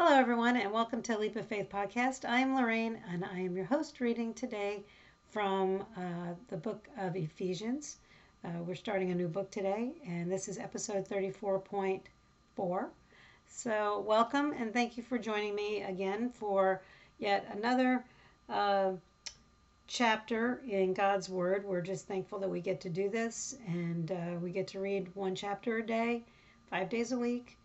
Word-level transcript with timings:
Hello, 0.00 0.16
everyone, 0.16 0.56
and 0.56 0.70
welcome 0.70 1.02
to 1.02 1.18
Leap 1.18 1.34
of 1.34 1.48
Faith 1.48 1.68
podcast. 1.70 2.24
I 2.24 2.38
am 2.38 2.54
Lorraine, 2.54 3.00
and 3.10 3.24
I 3.24 3.40
am 3.40 3.56
your 3.56 3.64
host 3.64 3.98
reading 3.98 4.32
today 4.32 4.84
from 5.28 5.84
uh, 5.96 6.34
the 6.50 6.56
book 6.56 6.86
of 6.96 7.16
Ephesians. 7.16 7.96
Uh, 8.44 8.62
we're 8.64 8.76
starting 8.76 9.10
a 9.10 9.14
new 9.16 9.26
book 9.26 9.50
today, 9.50 9.90
and 10.06 10.30
this 10.30 10.46
is 10.46 10.56
episode 10.56 11.08
34.4. 11.08 12.86
So, 13.48 14.04
welcome, 14.06 14.52
and 14.56 14.72
thank 14.72 14.96
you 14.96 15.02
for 15.02 15.18
joining 15.18 15.56
me 15.56 15.82
again 15.82 16.30
for 16.30 16.80
yet 17.18 17.52
another 17.52 18.04
uh, 18.48 18.92
chapter 19.88 20.60
in 20.68 20.94
God's 20.94 21.28
Word. 21.28 21.64
We're 21.64 21.80
just 21.80 22.06
thankful 22.06 22.38
that 22.38 22.48
we 22.48 22.60
get 22.60 22.80
to 22.82 22.88
do 22.88 23.08
this, 23.08 23.56
and 23.66 24.12
uh, 24.12 24.38
we 24.40 24.52
get 24.52 24.68
to 24.68 24.78
read 24.78 25.10
one 25.16 25.34
chapter 25.34 25.78
a 25.78 25.82
day, 25.84 26.22
five 26.70 26.88
days 26.88 27.10
a 27.10 27.18
week 27.18 27.58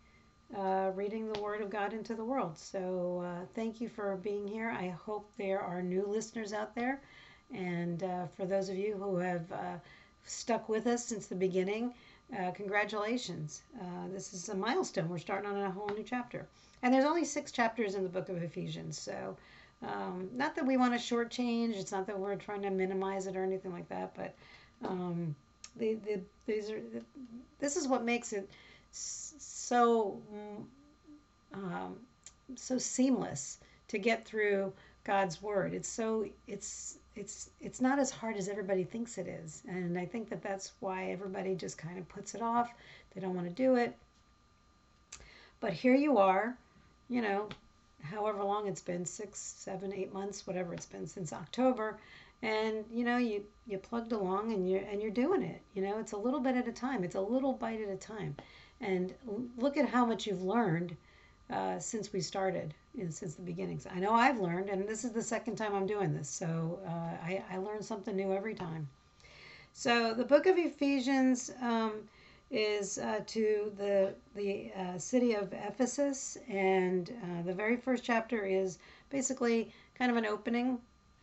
uh, 0.56 0.90
reading 0.94 1.32
the 1.32 1.40
Word 1.40 1.60
of 1.60 1.70
God 1.70 1.92
into 1.92 2.14
the 2.14 2.24
world. 2.24 2.56
So 2.58 3.22
uh, 3.24 3.46
thank 3.54 3.80
you 3.80 3.88
for 3.88 4.16
being 4.16 4.46
here. 4.46 4.70
I 4.70 4.88
hope 4.88 5.30
there 5.36 5.60
are 5.60 5.82
new 5.82 6.06
listeners 6.06 6.52
out 6.52 6.74
there. 6.74 7.00
And 7.52 8.02
uh, 8.02 8.26
for 8.36 8.46
those 8.46 8.68
of 8.68 8.76
you 8.76 8.94
who 8.94 9.16
have 9.16 9.50
uh, 9.52 9.76
stuck 10.24 10.68
with 10.68 10.86
us 10.86 11.04
since 11.04 11.26
the 11.26 11.34
beginning, 11.34 11.94
uh, 12.38 12.50
congratulations. 12.52 13.62
Uh, 13.80 14.08
this 14.12 14.32
is 14.32 14.48
a 14.48 14.54
milestone. 14.54 15.08
We're 15.08 15.18
starting 15.18 15.50
on 15.50 15.60
a 15.60 15.70
whole 15.70 15.88
new 15.88 16.04
chapter. 16.04 16.46
And 16.82 16.92
there's 16.92 17.04
only 17.04 17.24
six 17.24 17.52
chapters 17.52 17.94
in 17.94 18.02
the 18.02 18.08
book 18.08 18.28
of 18.28 18.42
Ephesians. 18.42 18.98
So 18.98 19.36
um, 19.82 20.28
not 20.34 20.54
that 20.56 20.66
we 20.66 20.76
want 20.76 20.92
to 20.92 20.98
shortchange, 20.98 21.74
it's 21.74 21.92
not 21.92 22.06
that 22.06 22.18
we're 22.18 22.36
trying 22.36 22.62
to 22.62 22.70
minimize 22.70 23.26
it 23.26 23.36
or 23.36 23.44
anything 23.44 23.72
like 23.72 23.88
that, 23.88 24.14
but 24.14 24.34
um, 24.84 25.34
the, 25.76 25.94
the, 25.94 26.20
these 26.46 26.70
are, 26.70 26.80
this 27.58 27.76
is 27.76 27.88
what 27.88 28.04
makes 28.04 28.32
it 28.32 28.48
so 28.94 30.20
um, 31.52 31.96
so 32.54 32.78
seamless 32.78 33.58
to 33.88 33.98
get 33.98 34.24
through 34.24 34.72
God's 35.04 35.42
word. 35.42 35.74
It's 35.74 35.88
so 35.88 36.26
it's 36.46 36.98
it's 37.16 37.50
it's 37.60 37.80
not 37.80 37.98
as 37.98 38.10
hard 38.10 38.36
as 38.36 38.48
everybody 38.48 38.84
thinks 38.84 39.18
it 39.18 39.28
is, 39.28 39.62
and 39.68 39.98
I 39.98 40.06
think 40.06 40.28
that 40.30 40.42
that's 40.42 40.72
why 40.80 41.10
everybody 41.10 41.54
just 41.54 41.78
kind 41.78 41.98
of 41.98 42.08
puts 42.08 42.34
it 42.34 42.42
off. 42.42 42.72
They 43.14 43.20
don't 43.20 43.34
want 43.34 43.46
to 43.46 43.52
do 43.54 43.76
it. 43.76 43.96
But 45.60 45.72
here 45.72 45.94
you 45.94 46.18
are, 46.18 46.56
you 47.08 47.22
know, 47.22 47.48
however 48.02 48.42
long 48.42 48.66
it's 48.66 48.82
been 48.82 49.06
six, 49.06 49.38
seven, 49.38 49.92
eight 49.92 50.12
months, 50.12 50.46
whatever 50.46 50.74
it's 50.74 50.86
been 50.86 51.06
since 51.06 51.32
October, 51.32 51.98
and 52.42 52.84
you 52.92 53.04
know 53.04 53.18
you 53.18 53.44
you 53.66 53.78
plugged 53.78 54.12
along 54.12 54.52
and 54.52 54.68
you're 54.68 54.82
and 54.82 55.00
you're 55.00 55.10
doing 55.10 55.42
it. 55.42 55.60
You 55.74 55.82
know, 55.82 55.98
it's 55.98 56.12
a 56.12 56.16
little 56.16 56.40
bit 56.40 56.56
at 56.56 56.68
a 56.68 56.72
time. 56.72 57.04
It's 57.04 57.14
a 57.14 57.20
little 57.20 57.52
bite 57.52 57.80
at 57.80 57.88
a 57.88 57.96
time 57.96 58.36
and 58.84 59.14
look 59.56 59.76
at 59.76 59.88
how 59.88 60.04
much 60.04 60.26
you've 60.26 60.42
learned 60.42 60.96
uh, 61.50 61.78
since 61.78 62.12
we 62.12 62.20
started, 62.20 62.74
since 63.10 63.34
the 63.34 63.42
beginnings. 63.42 63.86
I 63.92 63.98
know 63.98 64.12
I've 64.12 64.38
learned, 64.38 64.68
and 64.68 64.88
this 64.88 65.04
is 65.04 65.12
the 65.12 65.22
second 65.22 65.56
time 65.56 65.74
I'm 65.74 65.86
doing 65.86 66.14
this, 66.14 66.28
so 66.28 66.80
uh, 66.86 66.90
I, 66.90 67.42
I 67.50 67.56
learn 67.58 67.82
something 67.82 68.14
new 68.16 68.32
every 68.32 68.54
time. 68.54 68.88
So 69.72 70.14
the 70.14 70.24
book 70.24 70.46
of 70.46 70.56
Ephesians 70.56 71.50
um, 71.60 72.08
is 72.50 72.98
uh, 72.98 73.20
to 73.26 73.72
the 73.76 74.14
the 74.34 74.70
uh, 74.78 74.98
city 74.98 75.34
of 75.34 75.52
Ephesus, 75.52 76.38
and 76.48 77.10
uh, 77.10 77.42
the 77.42 77.52
very 77.52 77.76
first 77.76 78.04
chapter 78.04 78.44
is 78.44 78.78
basically 79.10 79.72
kind 79.98 80.10
of 80.10 80.16
an 80.16 80.26
opening 80.26 80.78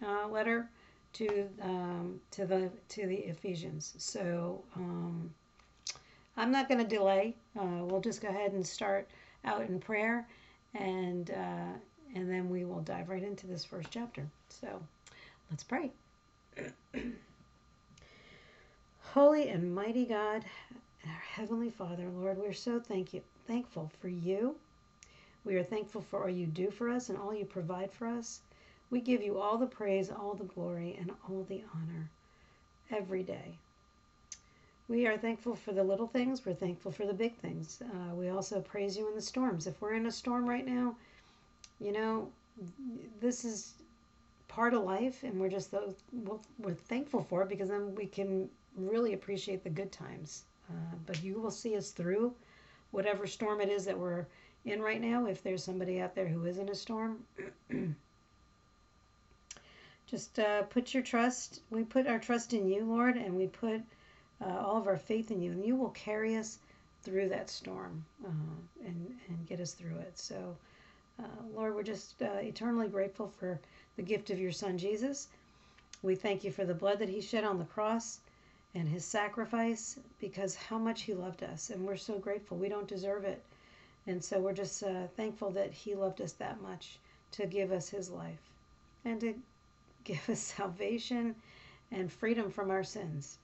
uh, 0.06 0.28
letter 0.28 0.70
to 1.14 1.48
um, 1.62 2.20
to 2.32 2.46
the 2.46 2.70
to 2.90 3.08
the 3.08 3.16
Ephesians. 3.16 3.94
So. 3.98 4.64
Um, 4.76 5.34
I'm 6.42 6.52
not 6.52 6.68
going 6.68 6.80
to 6.80 6.88
delay. 6.88 7.36
Uh, 7.56 7.84
we'll 7.86 8.02
just 8.02 8.20
go 8.20 8.28
ahead 8.28 8.54
and 8.54 8.66
start 8.66 9.08
out 9.46 9.62
in 9.62 9.80
prayer, 9.80 10.28
and 10.74 11.30
uh, 11.30 11.74
and 12.16 12.28
then 12.28 12.50
we 12.50 12.66
will 12.66 12.80
dive 12.80 13.10
right 13.10 13.22
into 13.22 13.46
this 13.46 13.64
first 13.64 13.90
chapter. 13.92 14.26
So, 14.50 14.82
let's 15.52 15.64
pray. 15.64 15.92
Holy 19.02 19.50
and 19.50 19.76
mighty 19.76 20.04
God, 20.04 20.44
our 21.06 21.22
heavenly 21.36 21.70
Father, 21.70 22.10
Lord, 22.10 22.40
we're 22.40 22.54
so 22.54 22.80
thank 22.80 23.14
you, 23.14 23.22
thankful 23.46 23.92
for 24.02 24.08
you. 24.08 24.56
We 25.46 25.58
are 25.58 25.64
thankful 25.64 26.02
for 26.02 26.24
all 26.24 26.30
you 26.30 26.48
do 26.48 26.72
for 26.72 26.90
us 26.90 27.10
and 27.10 27.20
all 27.20 27.36
you 27.36 27.46
provide 27.46 27.92
for 27.92 28.08
us. 28.08 28.42
We 28.90 29.00
give 29.00 29.22
you 29.22 29.38
all 29.38 29.60
the 29.60 29.68
praise, 29.68 30.10
all 30.10 30.34
the 30.34 30.46
glory, 30.46 30.98
and 31.00 31.12
all 31.30 31.46
the 31.48 31.62
honor 31.76 32.10
every 32.90 33.22
day. 33.22 33.60
We 34.92 35.08
are 35.08 35.18
thankful 35.18 35.56
for 35.56 35.72
the 35.72 35.86
little 35.86 36.06
things. 36.06 36.46
We're 36.46 36.54
thankful 36.54 36.92
for 36.92 37.06
the 37.06 37.14
big 37.14 37.34
things. 37.38 37.82
Uh, 37.82 38.14
we 38.14 38.28
also 38.28 38.60
praise 38.60 38.98
you 38.98 39.08
in 39.08 39.16
the 39.16 39.22
storms. 39.22 39.66
If 39.66 39.80
we're 39.80 39.94
in 39.94 40.06
a 40.06 40.12
storm 40.12 40.46
right 40.46 40.68
now, 40.68 40.98
you 41.80 41.94
know, 41.94 42.28
this 43.22 43.46
is 43.46 43.76
part 44.50 44.74
of 44.74 44.84
life, 44.84 45.24
and 45.24 45.40
we're 45.40 45.48
just 45.48 45.72
those, 45.72 45.96
we're 46.60 46.74
thankful 46.74 47.24
for 47.24 47.42
it 47.44 47.48
because 47.48 47.70
then 47.70 47.96
we 47.96 48.06
can 48.06 48.50
really 48.76 49.14
appreciate 49.14 49.64
the 49.64 49.70
good 49.70 49.94
times. 49.94 50.44
Uh, 50.70 50.96
but 51.06 51.24
you 51.24 51.40
will 51.40 51.52
see 51.52 51.78
us 51.78 51.92
through 51.92 52.34
whatever 52.92 53.26
storm 53.26 53.62
it 53.62 53.70
is 53.70 53.86
that 53.86 53.98
we're 53.98 54.26
in 54.66 54.82
right 54.82 55.00
now. 55.00 55.26
If 55.26 55.42
there's 55.42 55.64
somebody 55.64 56.02
out 56.02 56.16
there 56.16 56.28
who 56.28 56.44
is 56.44 56.58
in 56.58 56.68
a 56.68 56.76
storm, 56.76 57.20
just 60.06 60.38
uh, 60.38 60.64
put 60.64 60.94
your 60.94 61.04
trust. 61.04 61.62
We 61.70 61.86
put 61.86 62.08
our 62.08 62.20
trust 62.20 62.52
in 62.52 62.68
you, 62.68 62.84
Lord, 62.84 63.16
and 63.16 63.38
we 63.38 63.48
put 63.48 63.82
uh, 64.44 64.64
all 64.66 64.78
of 64.78 64.88
our 64.88 64.98
faith 64.98 65.32
in 65.32 65.42
you, 65.42 65.52
and 65.52 65.66
you 65.66 65.76
will 65.76 65.90
carry 65.90 66.36
us 66.36 66.60
through 67.04 67.30
that 67.30 67.50
storm 67.50 68.04
uh, 68.26 68.86
and, 68.86 69.16
and 69.28 69.48
get 69.48 69.60
us 69.60 69.74
through 69.74 69.98
it. 69.98 70.18
So, 70.18 70.56
uh, 71.20 71.44
Lord, 71.56 71.76
we're 71.76 71.84
just 71.84 72.22
uh, 72.22 72.40
eternally 72.42 72.88
grateful 72.88 73.28
for 73.40 73.60
the 73.96 74.04
gift 74.04 74.30
of 74.30 74.40
your 74.40 74.52
Son, 74.52 74.78
Jesus. 74.78 75.28
We 76.04 76.16
thank 76.16 76.44
you 76.44 76.52
for 76.52 76.66
the 76.66 76.74
blood 76.74 77.00
that 77.00 77.10
he 77.10 77.22
shed 77.22 77.44
on 77.44 77.60
the 77.60 77.66
cross 77.66 78.20
and 78.74 78.88
his 78.88 79.06
sacrifice 79.06 80.00
because 80.20 80.56
how 80.56 80.78
much 80.78 81.04
he 81.04 81.14
loved 81.14 81.44
us. 81.44 81.70
And 81.70 81.86
we're 81.86 81.98
so 81.98 82.18
grateful. 82.18 82.58
We 82.58 82.70
don't 82.70 82.88
deserve 82.88 83.26
it. 83.26 83.44
And 84.08 84.24
so 84.24 84.40
we're 84.40 84.54
just 84.54 84.82
uh, 84.82 85.08
thankful 85.16 85.52
that 85.52 85.72
he 85.72 85.94
loved 85.94 86.22
us 86.22 86.34
that 86.34 86.62
much 86.62 86.98
to 87.34 87.46
give 87.46 87.72
us 87.72 87.90
his 87.90 88.10
life 88.10 88.42
and 89.06 89.20
to 89.22 89.36
give 90.04 90.28
us 90.30 90.40
salvation 90.40 91.36
and 91.92 92.12
freedom 92.12 92.50
from 92.50 92.72
our 92.72 92.84
sins. 92.84 93.38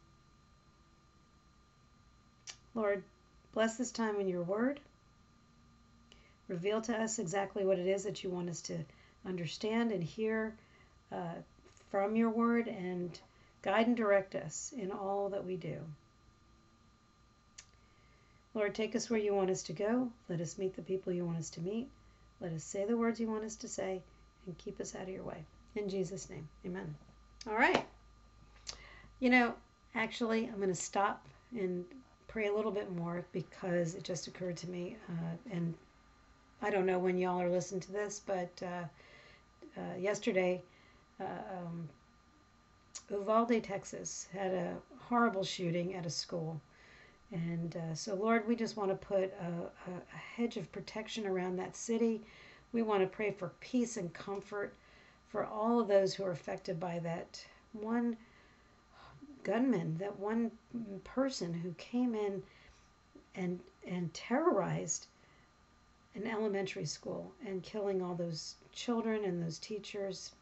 Lord, 2.78 3.02
bless 3.56 3.76
this 3.76 3.90
time 3.90 4.20
in 4.20 4.28
your 4.28 4.44
word. 4.44 4.80
Reveal 6.48 6.80
to 6.82 6.96
us 6.96 7.18
exactly 7.18 7.66
what 7.66 7.80
it 7.80 7.88
is 7.88 8.04
that 8.04 8.24
you 8.24 8.30
want 8.30 8.52
us 8.52 8.62
to 8.62 8.78
understand 9.26 9.92
and 9.92 10.04
hear 10.04 10.54
uh, 11.12 11.34
from 11.90 12.16
your 12.16 12.30
word 12.30 12.68
and 12.68 13.20
guide 13.64 13.88
and 13.88 13.98
direct 13.98 14.36
us 14.36 14.76
in 14.78 14.92
all 14.92 15.28
that 15.30 15.44
we 15.44 15.56
do. 15.56 15.80
Lord, 18.54 18.76
take 18.76 18.96
us 18.96 19.10
where 19.10 19.20
you 19.20 19.34
want 19.34 19.50
us 19.50 19.64
to 19.64 19.74
go. 19.74 20.12
Let 20.30 20.40
us 20.40 20.60
meet 20.60 20.76
the 20.76 20.84
people 20.84 21.12
you 21.12 21.26
want 21.26 21.40
us 21.40 21.50
to 21.52 21.62
meet. 21.62 21.90
Let 22.40 22.54
us 22.54 22.64
say 22.64 22.86
the 22.86 22.96
words 22.96 23.20
you 23.20 23.28
want 23.28 23.44
us 23.44 23.56
to 23.56 23.68
say 23.68 24.04
and 24.46 24.56
keep 24.60 24.80
us 24.80 24.94
out 24.94 25.02
of 25.02 25.10
your 25.10 25.24
way. 25.24 25.44
In 25.76 25.90
Jesus' 25.90 26.30
name, 26.30 26.48
amen. 26.64 26.94
All 27.50 27.56
right. 27.56 27.88
You 29.20 29.32
know, 29.32 29.56
actually, 29.96 30.46
I'm 30.46 30.58
going 30.58 30.70
to 30.70 30.76
stop 30.76 31.26
and 31.58 31.84
pray 32.28 32.48
a 32.48 32.54
little 32.54 32.72
bit 32.72 32.92
more 32.92 33.26
because 33.32 33.96
it 33.96 34.04
just 34.04 34.28
occurred 34.28 34.58
to 34.58 34.70
me, 34.70 34.98
uh, 35.10 35.52
and 35.52 35.74
I 36.62 36.70
don't 36.70 36.86
know 36.86 37.00
when 37.00 37.18
y'all 37.18 37.42
are 37.42 37.50
listening 37.50 37.82
to 37.82 37.92
this, 37.92 38.22
but 38.26 38.52
uh, 38.64 38.84
uh, 39.80 39.96
yesterday, 39.98 40.62
uh, 41.20 41.24
um, 41.24 41.88
Uvalde, 43.10 43.64
Texas, 43.64 44.28
had 44.34 44.54
a 44.54 44.76
horrible 45.00 45.44
shooting 45.44 45.96
at 45.96 46.06
a 46.06 46.10
school. 46.10 46.60
And 47.32 47.76
uh, 47.76 47.94
so, 47.94 48.16
Lord, 48.16 48.48
we 48.48 48.56
just 48.56 48.78
want 48.78 48.90
to 48.90 48.96
put 48.96 49.34
a, 49.34 49.92
a, 49.92 50.18
hedge 50.18 50.58
of 50.58 50.72
protection 50.72 51.28
around 51.28 51.58
that 51.58 51.76
city. 51.76 52.22
We 52.72 52.82
want 52.82 53.02
to 53.02 53.08
pray 53.08 53.32
for 53.32 53.52
peace 53.60 53.98
and 53.98 54.14
comfort 54.14 54.74
for 55.28 55.46
all 55.46 55.80
of 55.80 55.88
those 55.88 56.14
who 56.14 56.24
are 56.24 56.32
affected 56.32 56.80
by 56.80 57.00
that 57.00 57.46
one 57.74 58.18
gunman, 59.48 59.98
that 59.98 60.20
one 60.20 60.52
person 61.06 61.54
who 61.54 61.72
came 61.78 62.14
in 62.14 62.44
and 63.34 63.60
and 63.88 64.14
terrorized 64.14 65.08
an 66.16 66.28
elementary 66.28 66.86
school 66.86 67.32
and 67.46 67.64
killing 67.64 68.02
all 68.02 68.14
those 68.14 68.56
children 68.74 69.24
and 69.24 69.42
those 69.42 69.58
teachers. 69.58 70.34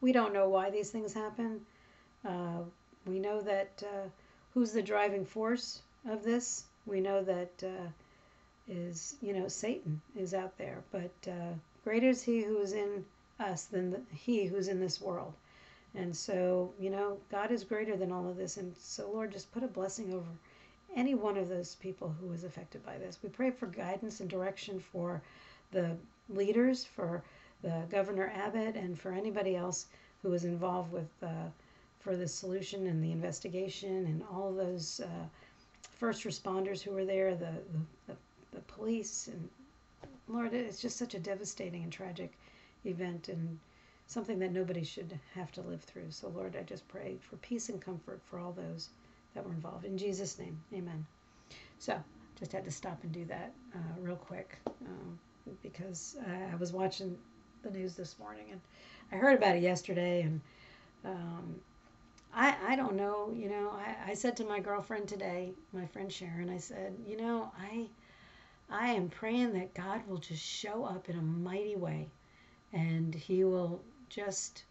We 0.00 0.12
don't 0.12 0.32
know 0.32 0.48
why 0.48 0.70
these 0.70 0.90
things 0.90 1.12
happen. 1.12 1.60
Uh, 2.24 2.60
we 3.06 3.18
know 3.18 3.40
that 3.40 3.82
uh, 3.82 4.08
who's 4.54 4.72
the 4.72 4.82
driving 4.82 5.24
force 5.24 5.82
of 6.08 6.22
this. 6.22 6.64
We 6.86 7.00
know 7.00 7.24
that 7.24 7.50
uh, 7.64 7.88
is 8.68 9.16
you 9.20 9.32
know 9.32 9.48
Satan 9.48 10.00
is 10.16 10.32
out 10.32 10.56
there, 10.58 10.82
but 10.92 11.10
uh, 11.26 11.54
greater 11.82 12.10
is 12.10 12.22
he 12.22 12.42
who 12.42 12.58
is 12.58 12.72
in 12.72 13.04
us 13.40 13.64
than 13.64 13.90
the, 13.90 14.00
he 14.14 14.46
who's 14.46 14.68
in 14.68 14.78
this 14.78 15.00
world. 15.00 15.32
And 15.94 16.14
so, 16.14 16.72
you 16.78 16.90
know, 16.90 17.18
God 17.30 17.50
is 17.50 17.64
greater 17.64 17.96
than 17.96 18.12
all 18.12 18.28
of 18.28 18.36
this. 18.36 18.56
And 18.56 18.74
so, 18.76 19.10
Lord, 19.10 19.32
just 19.32 19.52
put 19.52 19.62
a 19.62 19.68
blessing 19.68 20.12
over 20.12 20.26
any 20.94 21.14
one 21.14 21.36
of 21.36 21.48
those 21.48 21.74
people 21.76 22.14
who 22.20 22.28
was 22.28 22.44
affected 22.44 22.84
by 22.84 22.98
this. 22.98 23.18
We 23.22 23.28
pray 23.28 23.50
for 23.50 23.66
guidance 23.66 24.20
and 24.20 24.28
direction 24.28 24.80
for 24.80 25.20
the 25.70 25.96
leaders, 26.28 26.84
for 26.84 27.22
the 27.62 27.82
Governor 27.90 28.32
Abbott, 28.34 28.76
and 28.76 28.98
for 28.98 29.12
anybody 29.12 29.56
else 29.56 29.86
who 30.22 30.30
was 30.30 30.44
involved 30.44 30.92
with 30.92 31.08
uh, 31.22 31.50
for 32.00 32.16
the 32.16 32.28
solution 32.28 32.86
and 32.86 33.02
the 33.02 33.12
investigation 33.12 34.06
and 34.06 34.22
all 34.32 34.52
those 34.52 35.00
uh, 35.00 35.26
first 35.98 36.24
responders 36.24 36.80
who 36.80 36.92
were 36.92 37.04
there, 37.04 37.34
the, 37.34 37.52
the, 38.06 38.16
the, 38.52 38.60
police, 38.62 39.28
and 39.28 39.48
Lord, 40.28 40.54
it's 40.54 40.80
just 40.80 40.96
such 40.96 41.14
a 41.14 41.18
devastating 41.18 41.82
and 41.82 41.92
tragic 41.92 42.32
event 42.84 43.28
and 43.28 43.58
something 44.08 44.38
that 44.38 44.52
nobody 44.52 44.82
should 44.82 45.18
have 45.34 45.52
to 45.52 45.60
live 45.60 45.82
through. 45.82 46.10
So, 46.10 46.28
Lord, 46.28 46.56
I 46.56 46.62
just 46.62 46.88
pray 46.88 47.18
for 47.20 47.36
peace 47.36 47.68
and 47.68 47.80
comfort 47.80 48.20
for 48.24 48.40
all 48.40 48.52
those 48.52 48.88
that 49.34 49.44
were 49.44 49.52
involved. 49.52 49.84
In 49.84 49.96
Jesus' 49.98 50.38
name, 50.38 50.58
amen. 50.74 51.06
So, 51.78 52.02
just 52.38 52.52
had 52.52 52.64
to 52.64 52.70
stop 52.70 53.02
and 53.02 53.12
do 53.12 53.24
that 53.26 53.52
uh, 53.74 54.00
real 54.00 54.16
quick 54.16 54.58
um, 54.86 55.18
because 55.62 56.16
I 56.52 56.54
was 56.56 56.72
watching 56.72 57.16
the 57.62 57.70
news 57.70 57.94
this 57.94 58.18
morning 58.18 58.46
and 58.50 58.60
I 59.12 59.16
heard 59.16 59.36
about 59.36 59.56
it 59.56 59.62
yesterday 59.62 60.22
and 60.22 60.40
um, 61.04 61.54
I, 62.32 62.54
I 62.68 62.76
don't 62.76 62.94
know, 62.94 63.34
you 63.36 63.48
know, 63.48 63.72
I, 63.72 64.10
I 64.10 64.14
said 64.14 64.36
to 64.36 64.44
my 64.44 64.60
girlfriend 64.60 65.08
today, 65.08 65.52
my 65.72 65.84
friend 65.86 66.12
Sharon, 66.12 66.48
I 66.48 66.58
said, 66.58 66.94
you 67.06 67.16
know, 67.16 67.50
I 67.60 67.86
I 68.70 68.88
am 68.90 69.08
praying 69.08 69.54
that 69.54 69.74
God 69.74 70.06
will 70.06 70.18
just 70.18 70.44
show 70.44 70.84
up 70.84 71.08
in 71.08 71.18
a 71.18 71.22
mighty 71.22 71.74
way 71.74 72.08
and 72.72 73.14
he 73.14 73.44
will 73.44 73.82
just 74.08 74.64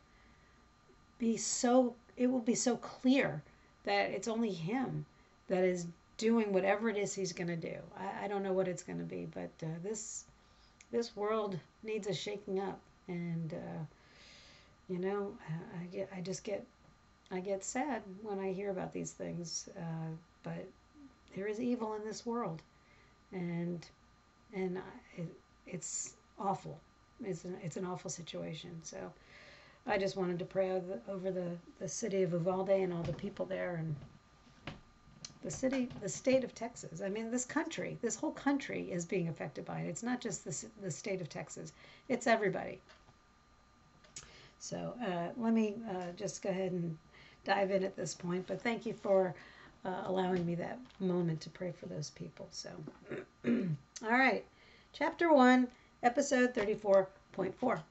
be 1.19 1.37
so 1.37 1.95
it 2.15 2.27
will 2.27 2.39
be 2.39 2.55
so 2.55 2.77
clear 2.77 3.41
that 3.83 4.09
it's 4.09 4.27
only 4.27 4.51
him 4.51 5.05
that 5.47 5.63
is 5.63 5.87
doing 6.17 6.51
whatever 6.51 6.89
it 6.89 6.97
is 6.97 7.13
he's 7.13 7.31
going 7.31 7.47
to 7.47 7.55
do. 7.55 7.75
I, 7.97 8.25
I 8.25 8.27
don't 8.27 8.43
know 8.43 8.53
what 8.53 8.67
it's 8.67 8.83
going 8.83 8.99
to 8.99 9.05
be, 9.05 9.27
but 9.33 9.51
uh, 9.63 9.67
this 9.83 10.25
this 10.91 11.15
world 11.15 11.59
needs 11.83 12.07
a 12.07 12.13
shaking 12.13 12.59
up, 12.59 12.79
and 13.07 13.53
uh, 13.53 13.83
you 14.89 14.99
know, 14.99 15.33
I, 15.49 15.83
I 15.83 15.85
get 15.85 16.09
I 16.15 16.21
just 16.21 16.43
get 16.43 16.65
I 17.31 17.39
get 17.39 17.63
sad 17.63 18.01
when 18.23 18.39
I 18.39 18.51
hear 18.53 18.71
about 18.71 18.93
these 18.93 19.11
things. 19.11 19.69
Uh, 19.77 20.11
but 20.43 20.67
there 21.35 21.47
is 21.47 21.59
evil 21.59 21.95
in 21.95 22.05
this 22.05 22.25
world, 22.25 22.61
and 23.31 23.85
and 24.53 24.79
it, 25.17 25.27
it's 25.67 26.13
awful. 26.39 26.79
It's 27.23 27.45
an, 27.45 27.57
it's 27.63 27.77
an 27.77 27.85
awful 27.85 28.09
situation. 28.09 28.71
So 28.83 29.11
I 29.85 29.97
just 29.97 30.17
wanted 30.17 30.39
to 30.39 30.45
pray 30.45 30.71
over, 30.71 30.85
the, 30.87 31.11
over 31.11 31.31
the, 31.31 31.51
the 31.79 31.87
city 31.87 32.23
of 32.23 32.33
Uvalde 32.33 32.69
and 32.69 32.93
all 32.93 33.03
the 33.03 33.13
people 33.13 33.45
there 33.45 33.75
and 33.75 33.95
the 35.43 35.51
city, 35.51 35.89
the 36.01 36.09
state 36.09 36.43
of 36.43 36.53
Texas. 36.53 37.01
I 37.01 37.09
mean, 37.09 37.31
this 37.31 37.45
country, 37.45 37.97
this 38.01 38.15
whole 38.15 38.31
country 38.31 38.91
is 38.91 39.05
being 39.05 39.29
affected 39.29 39.65
by 39.65 39.79
it. 39.79 39.87
It's 39.87 40.03
not 40.03 40.19
just 40.19 40.43
the, 40.43 40.67
the 40.81 40.91
state 40.91 41.21
of 41.21 41.29
Texas, 41.29 41.73
it's 42.09 42.27
everybody. 42.27 42.79
So 44.59 44.93
uh, 45.01 45.29
let 45.37 45.53
me 45.53 45.75
uh, 45.89 46.11
just 46.15 46.41
go 46.41 46.49
ahead 46.49 46.71
and 46.71 46.97
dive 47.45 47.71
in 47.71 47.83
at 47.83 47.95
this 47.95 48.13
point. 48.13 48.45
But 48.47 48.61
thank 48.61 48.85
you 48.85 48.93
for 48.93 49.33
uh, 49.85 50.03
allowing 50.05 50.45
me 50.45 50.55
that 50.55 50.79
moment 50.99 51.39
to 51.41 51.49
pray 51.49 51.71
for 51.71 51.85
those 51.85 52.09
people. 52.09 52.47
So, 52.51 52.69
all 53.45 54.09
right, 54.09 54.43
chapter 54.91 55.31
1, 55.31 55.67
episode 56.03 56.53
34.4. 56.53 57.81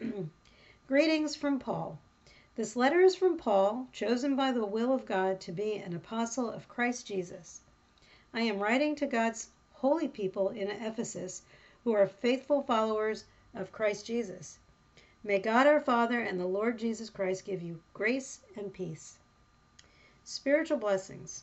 Greetings 0.88 1.36
from 1.36 1.58
Paul. 1.58 1.98
This 2.56 2.74
letter 2.74 3.00
is 3.00 3.14
from 3.14 3.38
Paul, 3.38 3.86
chosen 3.92 4.34
by 4.34 4.50
the 4.50 4.66
will 4.66 4.92
of 4.92 5.06
God 5.06 5.40
to 5.42 5.52
be 5.52 5.74
an 5.74 5.94
apostle 5.94 6.50
of 6.50 6.68
Christ 6.68 7.06
Jesus. 7.06 7.60
I 8.34 8.40
am 8.40 8.58
writing 8.58 8.96
to 8.96 9.06
God's 9.06 9.50
holy 9.74 10.08
people 10.08 10.48
in 10.48 10.70
Ephesus 10.70 11.42
who 11.84 11.92
are 11.92 12.08
faithful 12.08 12.62
followers 12.62 13.24
of 13.54 13.72
Christ 13.72 14.06
Jesus. 14.06 14.58
May 15.22 15.38
God 15.38 15.66
our 15.66 15.80
Father 15.80 16.20
and 16.20 16.40
the 16.40 16.46
Lord 16.46 16.78
Jesus 16.78 17.10
Christ 17.10 17.44
give 17.44 17.62
you 17.62 17.80
grace 17.94 18.40
and 18.56 18.72
peace. 18.72 19.18
Spiritual 20.24 20.78
blessings. 20.78 21.42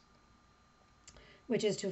which 1.51 1.65
is 1.65 1.75
to 1.75 1.91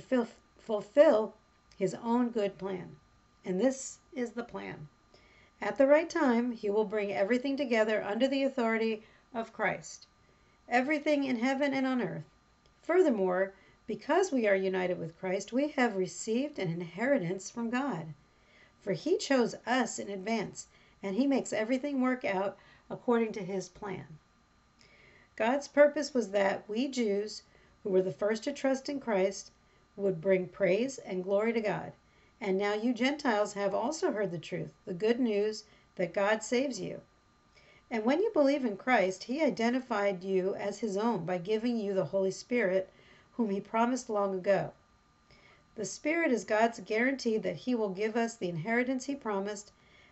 fulfill 0.58 1.34
his 1.78 1.94
own 1.96 2.30
good 2.30 2.58
plan. 2.58 2.96
And 3.44 3.60
this 3.60 3.98
is 4.14 4.32
the 4.32 4.44
plan. 4.46 4.88
At 5.62 5.78
the 5.78 5.86
right 5.86 6.10
time, 6.10 6.54
he 6.54 6.70
will 6.70 6.86
bring 6.86 7.12
everything 7.12 7.58
together 7.58 8.02
under 8.02 8.26
the 8.26 8.44
authority 8.44 9.04
of 9.34 9.52
Christ, 9.52 10.08
everything 10.70 11.26
in 11.26 11.40
heaven 11.40 11.74
and 11.74 11.86
on 11.86 12.02
earth. 12.02 12.24
Furthermore, 12.82 13.54
because 13.86 14.32
we 14.32 14.48
are 14.48 14.56
united 14.56 14.98
with 14.98 15.20
Christ, 15.20 15.52
we 15.52 15.68
have 15.68 15.98
received 15.98 16.58
an 16.58 16.70
inheritance 16.70 17.52
from 17.52 17.70
God. 17.70 18.14
For 18.80 18.94
he 18.94 19.18
chose 19.18 19.56
us 19.68 20.00
in 20.00 20.10
advance, 20.10 20.68
and 21.04 21.18
he 21.18 21.28
makes 21.28 21.52
everything 21.52 22.00
work 22.00 22.24
out 22.24 22.58
according 22.90 23.34
to 23.34 23.44
his 23.44 23.68
plan. 23.68 24.06
God's 25.36 25.68
purpose 25.68 26.14
was 26.14 26.32
that 26.32 26.64
we 26.70 26.88
Jews, 26.88 27.42
who 27.84 27.90
were 27.90 28.02
the 28.02 28.12
first 28.12 28.44
to 28.44 28.52
trust 28.52 28.90
in 28.90 29.00
Christ, 29.00 29.52
would 29.96 30.22
bring 30.22 30.48
praise 30.48 30.98
and 31.00 31.24
glory 31.24 31.54
to 31.54 31.62
God. 31.62 31.94
And 32.42 32.58
now 32.58 32.74
you 32.74 32.94
Gentiles 32.94 33.54
have 33.54 33.74
also 33.74 34.12
heard 34.12 34.32
the 34.32 34.38
truth, 34.38 34.74
the 34.86 34.94
good 34.94 35.20
news 35.20 35.66
that 35.96 36.14
God 36.14 36.42
saves 36.42 36.80
you. 36.80 37.02
And 37.92 38.06
when 38.06 38.22
you 38.22 38.30
believe 38.32 38.64
in 38.64 38.78
Christ, 38.78 39.24
He 39.24 39.42
identified 39.42 40.24
you 40.24 40.56
as 40.56 40.80
His 40.80 40.96
own 40.96 41.26
by 41.26 41.38
giving 41.38 41.78
you 41.78 41.94
the 41.94 42.06
Holy 42.06 42.32
Spirit, 42.32 42.90
whom 43.34 43.50
He 43.50 43.60
promised 43.60 44.10
long 44.10 44.36
ago. 44.36 44.72
The 45.76 45.86
Spirit 45.86 46.32
is 46.32 46.46
God's 46.46 46.80
guarantee 46.82 47.38
that 47.38 47.56
He 47.56 47.74
will 47.74 47.90
give 47.90 48.16
us 48.16 48.36
the 48.36 48.50
inheritance 48.50 49.06
He 49.06 49.16
promised 49.16 49.72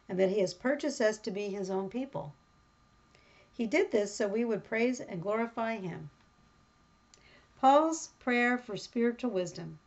and 0.10 0.20
that 0.20 0.30
He 0.30 0.40
has 0.40 0.54
purchased 0.54 1.02
us 1.02 1.18
to 1.20 1.32
be 1.32 1.50
His 1.50 1.70
own 1.70 1.90
people. 1.90 2.34
He 3.54 3.68
did 3.68 3.92
this 3.92 4.14
so 4.14 4.28
we 4.28 4.44
would 4.44 4.64
praise 4.64 5.00
and 5.00 5.22
glorify 5.22 5.78
Him. 5.78 6.10
Paul's 7.60 8.10
prayer 8.20 8.56
for 8.56 8.78
spiritual 8.78 9.32
wisdom. 9.32 9.80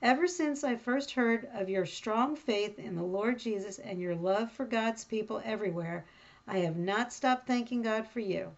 Ever 0.00 0.26
since 0.26 0.64
I 0.64 0.76
first 0.76 1.10
heard 1.10 1.46
of 1.52 1.68
your 1.68 1.84
strong 1.84 2.34
faith 2.34 2.78
in 2.78 2.96
the 2.96 3.02
Lord 3.02 3.38
Jesus 3.38 3.78
and 3.78 4.00
your 4.00 4.14
love 4.14 4.50
for 4.50 4.64
God's 4.64 5.04
people 5.04 5.42
everywhere, 5.44 6.06
I 6.46 6.60
have 6.60 6.78
not 6.78 7.12
stopped 7.12 7.46
thanking 7.46 7.82
God 7.82 8.08
for 8.08 8.20
you. 8.20 8.52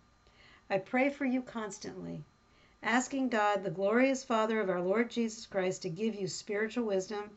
I 0.70 0.78
pray 0.78 1.10
for 1.10 1.24
you 1.24 1.42
constantly, 1.42 2.22
asking 2.84 3.30
God, 3.30 3.64
the 3.64 3.70
glorious 3.70 4.22
Father 4.22 4.60
of 4.60 4.70
our 4.70 4.80
Lord 4.80 5.10
Jesus 5.10 5.44
Christ, 5.46 5.82
to 5.82 5.90
give 5.90 6.14
you 6.14 6.28
spiritual 6.28 6.84
wisdom 6.84 7.30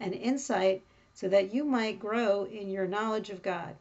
and 0.00 0.14
insight 0.14 0.82
so 1.12 1.28
that 1.28 1.52
you 1.52 1.64
might 1.64 2.00
grow 2.00 2.44
in 2.44 2.70
your 2.70 2.86
knowledge 2.86 3.28
of 3.28 3.42
God. 3.42 3.76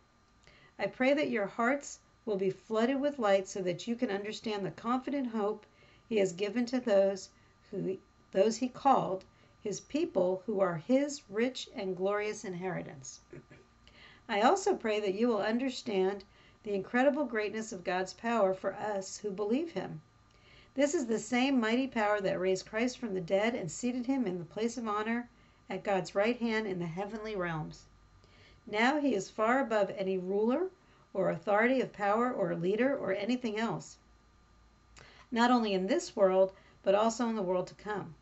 I 0.77 0.87
pray 0.87 1.13
that 1.13 1.29
your 1.29 1.47
hearts 1.47 1.99
will 2.25 2.35
be 2.35 2.49
flooded 2.49 2.99
with 2.99 3.17
light 3.17 3.47
so 3.47 3.61
that 3.61 3.87
you 3.87 3.95
can 3.95 4.11
understand 4.11 4.65
the 4.65 4.71
confident 4.71 5.27
hope 5.27 5.65
he 6.09 6.17
has 6.17 6.33
given 6.33 6.65
to 6.65 6.79
those 6.79 7.29
who 7.69 7.95
those 8.31 8.57
he 8.57 8.67
called 8.67 9.23
his 9.63 9.79
people 9.79 10.41
who 10.47 10.59
are 10.59 10.77
his 10.77 11.21
rich 11.29 11.69
and 11.75 11.95
glorious 11.95 12.43
inheritance. 12.43 13.19
I 14.27 14.41
also 14.41 14.75
pray 14.75 14.99
that 15.01 15.13
you 15.13 15.27
will 15.27 15.37
understand 15.41 16.23
the 16.63 16.73
incredible 16.73 17.25
greatness 17.25 17.71
of 17.71 17.83
God's 17.83 18.13
power 18.13 18.55
for 18.55 18.73
us 18.73 19.19
who 19.19 19.29
believe 19.29 19.73
him. 19.73 20.01
This 20.73 20.95
is 20.95 21.05
the 21.05 21.19
same 21.19 21.59
mighty 21.59 21.87
power 21.87 22.19
that 22.21 22.39
raised 22.39 22.65
Christ 22.65 22.97
from 22.97 23.13
the 23.13 23.21
dead 23.21 23.53
and 23.53 23.71
seated 23.71 24.07
him 24.07 24.25
in 24.25 24.39
the 24.39 24.45
place 24.45 24.77
of 24.77 24.87
honor 24.87 25.29
at 25.69 25.83
God's 25.83 26.15
right 26.15 26.39
hand 26.39 26.65
in 26.65 26.79
the 26.79 26.87
heavenly 26.87 27.35
realms. 27.35 27.85
Now 28.65 28.99
he 28.99 29.13
is 29.13 29.29
far 29.29 29.59
above 29.59 29.91
any 29.91 30.17
ruler 30.17 30.69
or 31.13 31.29
authority 31.29 31.81
of 31.81 31.93
power 31.93 32.31
or 32.31 32.55
leader 32.55 32.97
or 32.97 33.13
anything 33.13 33.59
else, 33.59 33.97
not 35.31 35.51
only 35.51 35.73
in 35.73 35.87
this 35.87 36.15
world, 36.15 36.53
but 36.83 36.95
also 36.95 37.27
in 37.29 37.35
the 37.35 37.41
world 37.41 37.67
to 37.67 37.75
come. 37.75 38.15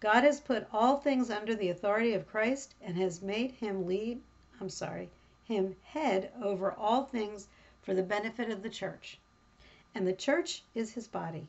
God 0.00 0.24
has 0.24 0.40
put 0.40 0.66
all 0.72 0.98
things 0.98 1.30
under 1.30 1.54
the 1.54 1.68
authority 1.68 2.12
of 2.12 2.26
Christ 2.26 2.74
and 2.82 2.96
has 2.96 3.22
made 3.22 3.52
him 3.52 3.86
lead, 3.86 4.20
I'm 4.60 4.68
sorry, 4.68 5.08
him 5.44 5.76
head 5.84 6.32
over 6.42 6.72
all 6.72 7.04
things 7.04 7.46
for 7.82 7.94
the 7.94 8.02
benefit 8.02 8.50
of 8.50 8.62
the 8.62 8.68
church. 8.68 9.18
And 9.94 10.06
the 10.06 10.12
church 10.12 10.62
is 10.74 10.92
his 10.92 11.06
body. 11.06 11.46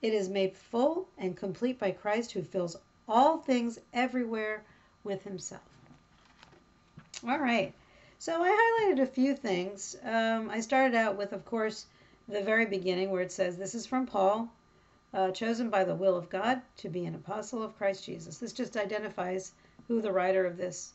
It 0.00 0.14
is 0.14 0.28
made 0.28 0.56
full 0.56 1.08
and 1.18 1.36
complete 1.36 1.78
by 1.78 1.90
Christ 1.90 2.32
who 2.32 2.42
fills 2.42 2.76
all 3.08 3.38
things 3.38 3.78
everywhere 3.92 4.64
with 5.04 5.24
himself. 5.24 5.62
All 7.28 7.38
right. 7.38 7.72
So 8.18 8.42
I 8.42 8.50
highlighted 8.50 9.02
a 9.02 9.06
few 9.06 9.34
things. 9.34 9.96
Um, 10.02 10.48
I 10.48 10.60
started 10.60 10.94
out 10.94 11.16
with, 11.16 11.32
of 11.32 11.44
course, 11.44 11.86
the 12.28 12.42
very 12.42 12.66
beginning 12.66 13.10
where 13.10 13.22
it 13.22 13.32
says, 13.32 13.56
This 13.56 13.74
is 13.74 13.86
from 13.86 14.06
Paul, 14.06 14.52
uh, 15.14 15.30
chosen 15.30 15.70
by 15.70 15.84
the 15.84 15.94
will 15.94 16.16
of 16.16 16.30
God 16.30 16.62
to 16.78 16.88
be 16.88 17.04
an 17.04 17.14
apostle 17.14 17.62
of 17.62 17.76
Christ 17.76 18.04
Jesus. 18.04 18.38
This 18.38 18.52
just 18.52 18.76
identifies 18.76 19.52
who 19.88 20.00
the 20.00 20.12
writer 20.12 20.46
of 20.46 20.56
this 20.56 20.92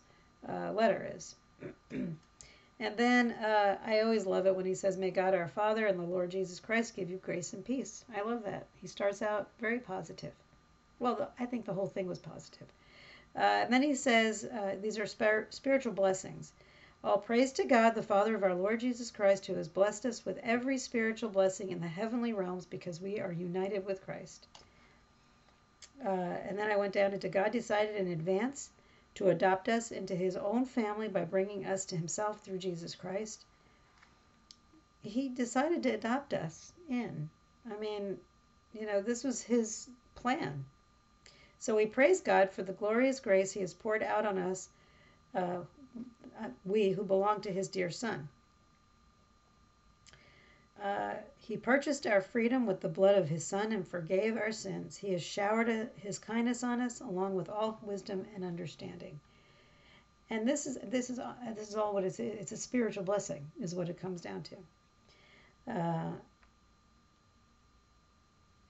uh, 0.48 0.72
letter 0.72 1.12
is. 1.16 1.36
and 1.92 2.98
then 2.98 3.32
uh, 3.34 3.78
I 3.86 4.00
always 4.00 4.26
love 4.26 4.48
it 4.48 4.56
when 4.56 4.66
he 4.66 4.76
says, 4.76 4.98
May 4.98 5.12
God 5.12 5.34
our 5.34 5.50
Father 5.50 5.86
and 5.86 6.00
the 6.00 6.04
Lord 6.04 6.32
Jesus 6.32 6.60
Christ 6.60 6.96
give 6.96 7.10
you 7.10 7.18
grace 7.18 7.54
and 7.54 7.64
peace. 7.64 8.06
I 8.16 8.22
love 8.22 8.44
that. 8.46 8.68
He 8.82 8.88
starts 8.88 9.22
out 9.22 9.50
very 9.60 9.80
positive. 9.80 10.34
Well, 11.00 11.16
the, 11.16 11.28
I 11.40 11.46
think 11.46 11.66
the 11.66 11.74
whole 11.74 11.88
thing 11.88 12.08
was 12.08 12.20
positive. 12.20 12.68
Uh, 13.36 13.40
and 13.40 13.74
then 13.74 13.84
he 13.84 13.94
says, 13.94 14.46
uh, 14.46 14.78
These 14.82 14.98
are 14.98 15.06
spir- 15.06 15.48
spiritual 15.50 15.94
blessings. 15.94 16.54
All 17.04 17.20
praise 17.20 17.54
to 17.54 17.64
God, 17.64 17.92
the 17.92 18.02
Father 18.02 18.36
of 18.36 18.44
our 18.44 18.56
Lord 18.56 18.80
Jesus 18.80 19.12
Christ, 19.12 19.46
who 19.46 19.54
has 19.56 19.68
blessed 19.68 20.06
us 20.06 20.26
with 20.26 20.40
every 20.40 20.78
spiritual 20.78 21.30
blessing 21.30 21.70
in 21.70 21.80
the 21.80 21.88
heavenly 21.88 22.34
realms 22.34 22.66
because 22.66 23.00
we 23.00 23.20
are 23.20 23.32
united 23.32 23.86
with 23.86 24.04
Christ. 24.04 24.48
Uh, 26.04 26.10
and 26.10 26.58
then 26.58 26.72
I 26.72 26.76
went 26.76 26.94
down 26.94 27.14
into 27.14 27.30
God 27.30 27.52
decided 27.52 27.96
in 27.96 28.08
advance 28.08 28.72
to 29.16 29.30
adopt 29.30 29.70
us 29.70 29.92
into 29.92 30.16
his 30.16 30.36
own 30.36 30.66
family 30.66 31.08
by 31.08 31.24
bringing 31.24 31.66
us 31.66 31.86
to 31.86 31.98
himself 31.98 32.42
through 32.42 32.60
Jesus 32.60 32.96
Christ. 32.96 33.46
He 35.02 35.30
decided 35.30 35.84
to 35.84 35.94
adopt 35.94 36.34
us 36.34 36.72
in. 36.90 37.30
I 37.72 37.78
mean, 37.78 38.18
you 38.74 38.86
know, 38.86 39.02
this 39.02 39.24
was 39.24 39.42
his 39.42 39.90
plan. 40.16 40.66
So 41.60 41.76
we 41.76 41.86
praise 41.86 42.22
God 42.22 42.52
for 42.52 42.64
the 42.64 42.74
glorious 42.74 43.20
grace 43.20 43.52
he 43.52 43.62
has 43.62 43.74
poured 43.74 44.04
out 44.04 44.26
on 44.26 44.38
us 44.38 44.70
uh, 45.34 45.62
uh, 46.42 46.48
we 46.66 46.92
who 46.92 47.04
belong 47.04 47.42
to 47.42 47.52
his 47.52 47.68
dear 47.68 47.90
Son. 47.90 48.28
Uh, 50.82 51.16
he 51.40 51.58
purchased 51.58 52.06
our 52.06 52.22
freedom 52.22 52.66
with 52.66 52.82
the 52.82 52.90
blood 52.90 53.16
of 53.16 53.30
his 53.30 53.46
Son 53.46 53.72
and 53.72 53.88
forgave 53.88 54.38
our 54.38 54.52
sins. 54.52 54.98
He 54.98 55.12
has 55.14 55.24
showered 55.24 55.90
his 55.96 56.20
kindness 56.20 56.64
on 56.64 56.82
us, 56.82 57.02
along 57.02 57.36
with 57.36 57.50
all 57.50 57.80
wisdom 57.82 58.26
and 58.36 58.44
understanding. 58.44 59.20
And 60.30 60.48
this 60.48 60.68
is 60.68 60.78
this 60.84 61.10
is 61.10 61.20
uh, 61.20 61.34
this 61.56 61.70
is 61.70 61.76
all 61.76 61.94
what 61.94 62.04
it's. 62.04 62.20
It's 62.20 62.52
a 62.52 62.58
spiritual 62.58 63.04
blessing, 63.04 63.50
is 63.60 63.74
what 63.74 63.90
it 63.90 64.00
comes 64.00 64.22
down 64.22 64.44
to. 64.44 64.56
Uh, 65.74 66.12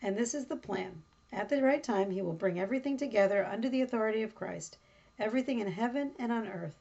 and 0.02 0.16
this 0.16 0.34
is 0.34 0.46
the 0.46 0.56
plan. 0.56 1.02
At 1.34 1.50
the 1.50 1.62
right 1.62 1.84
time, 1.84 2.12
he 2.12 2.22
will 2.22 2.34
bring 2.34 2.60
everything 2.60 2.96
together 2.96 3.46
under 3.46 3.70
the 3.70 3.82
authority 3.82 4.22
of 4.22 4.36
Christ, 4.36 4.78
everything 5.20 5.60
in 5.60 5.68
heaven 5.68 6.12
and 6.20 6.32
on 6.32 6.48
earth 6.48 6.76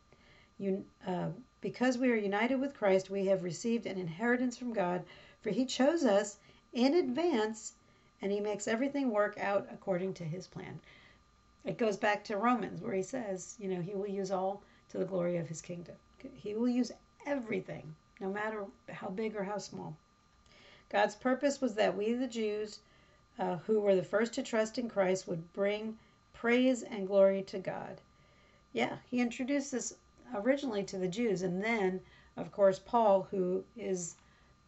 uh, 1.06 1.28
because 1.60 1.98
we 1.98 2.10
are 2.10 2.16
united 2.16 2.56
with 2.56 2.75
Christ, 2.75 3.10
we 3.10 3.26
have 3.26 3.42
received 3.42 3.86
an 3.86 3.98
inheritance 3.98 4.56
from 4.56 4.72
God, 4.72 5.04
for 5.40 5.50
He 5.50 5.66
chose 5.66 6.04
us 6.04 6.38
in 6.72 6.94
advance 6.94 7.75
and 8.22 8.32
He 8.32 8.40
makes 8.40 8.66
everything 8.66 9.10
work 9.10 9.38
out 9.38 9.68
according 9.70 10.14
to 10.14 10.25
His 10.25 10.46
plan. 10.46 10.80
It 11.64 11.78
goes 11.78 11.96
back 11.96 12.25
to 12.25 12.36
Romans, 12.36 12.80
where 12.80 12.94
He 12.94 13.02
says, 13.02 13.56
you 13.58 13.68
know, 13.68 13.80
He 13.80 13.94
will 13.94 14.06
use 14.06 14.30
all 14.30 14.62
to 14.90 14.98
the 14.98 15.04
glory 15.04 15.36
of 15.36 15.48
His 15.48 15.60
kingdom. 15.60 15.96
He 16.34 16.54
will 16.54 16.68
use 16.68 16.92
everything, 17.26 17.94
no 18.20 18.28
matter 18.28 18.64
how 18.88 19.08
big 19.08 19.36
or 19.36 19.44
how 19.44 19.58
small. 19.58 19.96
God's 20.88 21.16
purpose 21.16 21.60
was 21.60 21.75
that 21.75 21.96
we, 21.96 22.14
the 22.14 22.28
Jews, 22.28 22.78
uh, 23.38 23.56
who 23.66 23.80
were 23.80 23.96
the 23.96 24.02
first 24.02 24.32
to 24.34 24.42
trust 24.42 24.78
in 24.78 24.88
Christ, 24.88 25.26
would 25.26 25.52
bring 25.52 25.98
praise 26.32 26.82
and 26.82 27.06
glory 27.06 27.42
to 27.42 27.58
God. 27.58 28.00
Yeah, 28.72 28.96
he 29.10 29.20
introduced 29.20 29.72
this 29.72 29.96
originally 30.35 30.83
to 30.85 30.99
the 30.99 31.09
Jews, 31.09 31.42
and 31.42 31.62
then, 31.62 32.00
of 32.37 32.52
course, 32.52 32.78
Paul, 32.78 33.28
who 33.30 33.64
is 33.76 34.16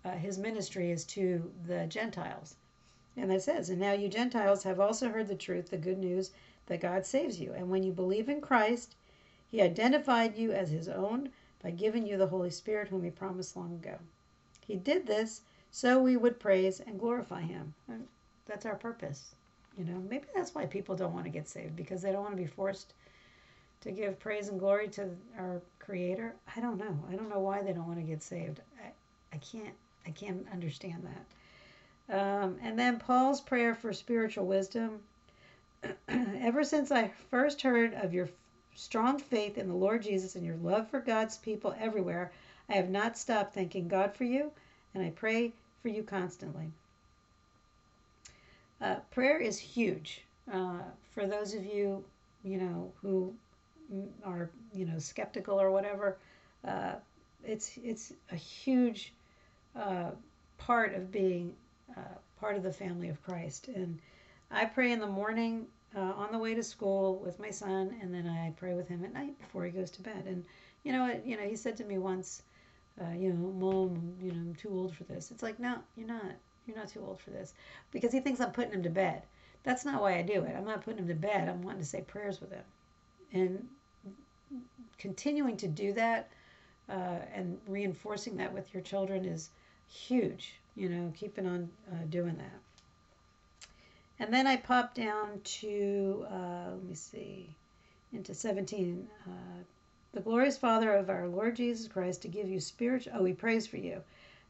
uh, 0.05 0.13
his 0.13 0.39
ministry 0.39 0.91
is 0.91 1.05
to 1.05 1.51
the 1.67 1.87
Gentiles. 1.87 2.57
And 3.17 3.33
it 3.33 3.43
says, 3.43 3.69
And 3.69 3.81
now 3.81 3.93
you 3.93 4.09
Gentiles 4.09 4.63
have 4.63 4.79
also 4.79 5.09
heard 5.09 5.29
the 5.29 5.35
truth, 5.35 5.71
the 5.71 5.77
good 5.77 5.99
news 5.99 6.31
that 6.67 6.81
God 6.81 7.05
saves 7.05 7.41
you. 7.41 7.53
And 7.53 7.69
when 7.69 7.83
you 7.83 7.93
believe 7.93 8.29
in 8.29 8.41
Christ, 8.41 8.95
he 9.51 9.61
identified 9.61 10.37
you 10.37 10.53
as 10.53 10.71
his 10.71 10.89
own 10.89 11.31
by 11.63 11.71
giving 11.73 12.07
you 12.07 12.17
the 12.17 12.29
Holy 12.29 12.51
Spirit, 12.51 12.89
whom 12.89 13.03
he 13.03 13.11
promised 13.11 13.57
long 13.57 13.75
ago. 13.75 13.99
He 14.67 14.77
did 14.77 15.07
this 15.07 15.43
so 15.71 16.01
we 16.01 16.17
would 16.17 16.39
praise 16.39 16.81
and 16.81 17.01
glorify 17.01 17.41
him. 17.41 17.75
That's 18.47 18.67
our 18.67 18.77
purpose. 18.77 19.35
You 19.77 19.85
know, 19.85 19.99
maybe 20.09 20.27
that's 20.35 20.55
why 20.55 20.67
people 20.67 20.97
don't 20.97 21.13
want 21.13 21.25
to 21.25 21.31
get 21.31 21.49
saved 21.49 21.77
because 21.77 22.03
they 22.03 22.13
don't 22.13 22.23
want 22.23 22.37
to 22.37 22.43
be 22.43 22.47
forced 22.47 22.95
to 23.83 23.91
give 23.93 24.19
praise 24.19 24.49
and 24.49 24.59
glory 24.59 24.89
to 24.89 25.09
our 25.39 25.61
creator? 25.79 26.35
I 26.57 26.61
don't 26.61 26.79
know. 26.79 26.99
I 27.11 27.15
don't 27.15 27.29
know 27.31 27.41
why 27.41 27.63
they 27.63 27.73
don't 27.73 27.87
want 27.87 27.99
to 27.99 28.05
get 28.05 28.23
saved. 28.23 28.61
I, 28.83 28.91
I 29.35 29.39
can't 29.39 29.75
i 30.07 30.11
can't 30.11 30.47
understand 30.53 31.07
that. 31.07 32.19
Um, 32.19 32.57
and 32.63 32.79
then 32.79 32.99
paul's 32.99 33.41
prayer 33.41 33.75
for 33.75 33.93
spiritual 33.93 34.47
wisdom. 34.47 35.01
Ever 36.09 36.65
since 36.65 36.91
i 36.91 37.11
first 37.31 37.63
heard 37.63 37.95
of 37.95 38.13
your 38.13 38.29
strong 38.75 39.19
faith 39.19 39.59
in 39.59 39.67
the 39.67 39.75
lord 39.75 40.03
jesus 40.03 40.37
and 40.37 40.47
your 40.47 40.57
love 40.57 40.89
for 40.89 41.01
god's 41.01 41.37
people 41.37 41.75
everywhere 41.81 42.31
i 42.69 42.75
have 42.75 42.91
not 42.91 43.19
stopped 43.19 43.53
thanking 43.53 43.89
god 43.89 44.15
for 44.15 44.23
you 44.25 44.53
and 44.95 45.05
i 45.05 45.11
pray 45.11 45.53
for 45.83 45.89
you 45.89 46.03
constantly. 46.03 46.71
Uh, 48.81 48.97
prayer 49.11 49.39
is 49.39 49.59
huge 49.59 50.23
uh, 50.53 50.79
for 51.13 51.27
those 51.27 51.55
of 51.55 51.65
you 51.65 52.05
you 52.45 52.59
know 52.59 52.93
who 53.03 53.35
are 54.25 54.51
you 54.73 54.85
know 54.85 54.99
skeptical 54.99 55.61
or 55.61 55.71
whatever, 55.71 56.19
uh, 56.67 56.95
it's 57.45 57.79
it's 57.83 58.13
a 58.31 58.37
huge 58.37 59.13
uh, 59.77 60.11
part 60.59 60.95
of 60.95 61.11
being 61.11 61.55
uh, 61.97 62.17
part 62.41 62.57
of 62.57 62.63
the 62.63 62.73
family 62.73 63.09
of 63.09 63.23
Christ. 63.23 63.69
And 63.69 63.99
I 64.51 64.65
pray 64.65 64.93
in 64.93 65.01
the 65.01 65.07
morning 65.07 65.67
uh, 65.97 66.01
on 66.01 66.33
the 66.33 66.39
way 66.39 66.55
to 66.55 66.63
school 66.63 67.21
with 67.25 67.39
my 67.39 67.51
son, 67.51 67.95
and 68.01 68.13
then 68.13 68.27
I 68.27 68.53
pray 68.57 68.75
with 68.75 68.89
him 68.89 69.05
at 69.05 69.13
night 69.13 69.39
before 69.39 69.65
he 69.65 69.71
goes 69.71 69.91
to 69.93 70.03
bed. 70.03 70.25
And 70.27 70.45
you 70.85 70.93
know, 70.93 71.03
what, 71.03 71.27
you 71.27 71.37
know, 71.37 71.43
he 71.43 71.57
said 71.57 71.77
to 71.79 71.85
me 71.85 71.99
once, 71.99 72.43
uh, 73.01 73.15
you 73.17 73.33
know, 73.33 73.53
mom, 73.53 74.15
you 74.23 74.33
know, 74.33 74.39
I'm 74.39 74.55
too 74.55 74.71
old 74.71 74.95
for 74.95 75.05
this. 75.05 75.31
It's 75.31 75.43
like, 75.43 75.59
no, 75.59 75.79
you're 75.97 76.07
not. 76.09 76.33
You're 76.67 76.77
not 76.77 76.89
too 76.89 77.01
old 77.01 77.19
for 77.19 77.31
this, 77.31 77.55
because 77.93 78.13
he 78.13 78.21
thinks 78.21 78.41
I'm 78.41 78.53
putting 78.53 78.73
him 78.73 78.83
to 78.83 78.91
bed. 78.91 79.23
That's 79.63 79.87
not 79.87 80.03
why 80.03 80.19
I 80.19 80.23
do 80.23 80.43
it. 80.43 80.55
I'm 80.55 80.67
not 80.67 80.83
putting 80.83 80.99
him 80.99 81.09
to 81.09 81.15
bed. 81.15 81.49
I'm 81.49 81.63
wanting 81.63 81.81
to 81.81 81.87
say 81.87 82.03
prayers 82.03 82.43
with 82.43 82.53
him. 82.53 82.65
And 83.33 83.67
continuing 84.99 85.57
to 85.57 85.69
do 85.69 85.93
that 85.95 86.29
uh, 86.89 87.19
and 87.35 87.59
reinforcing 87.67 88.37
that 88.37 88.53
with 88.53 88.73
your 88.73 88.83
children 88.83 89.25
is 89.25 89.51
huge. 89.89 90.55
You 90.77 90.89
know, 90.89 91.13
keeping 91.17 91.47
on 91.47 91.69
uh, 91.91 92.05
doing 92.09 92.37
that. 92.37 92.61
And 94.21 94.33
then 94.33 94.47
I 94.47 94.57
pop 94.57 94.95
down 94.95 95.41
to, 95.45 96.27
uh, 96.31 96.71
let 96.73 96.85
me 96.85 96.95
see, 96.95 97.49
into 98.13 98.35
17. 98.35 99.07
Uh, 99.27 99.31
the 100.13 100.21
glorious 100.21 100.57
Father 100.57 100.95
of 100.95 101.11
our 101.11 101.29
Lord 101.29 101.57
Jesus 101.57 101.87
Christ 101.87 102.23
to 102.23 102.29
give 102.29 102.49
you 102.49 102.61
spiritual, 102.61 103.13
oh, 103.17 103.25
he 103.25 103.33
prays 103.33 103.67
for 103.67 103.77
you, 103.77 104.03